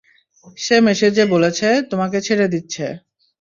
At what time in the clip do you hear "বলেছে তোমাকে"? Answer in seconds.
1.25-2.17